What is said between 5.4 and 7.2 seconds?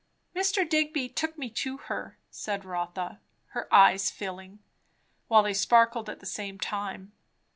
they sparkled at the same time.